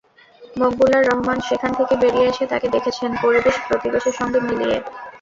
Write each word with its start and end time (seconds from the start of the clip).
মকবুলার 0.55 1.03
রহমান 1.05 1.37
সেখান 1.49 1.71
থেকে 1.79 1.93
বেরিয়ে 2.01 2.29
এসে 2.31 2.43
তাঁকে 2.51 2.67
দেখেছেন, 2.75 3.09
পরিবেশ 3.23 3.55
প্রতিবেশের 3.67 4.15
সঙ্গে 4.19 4.39
মিলিয়ে। 4.47 4.77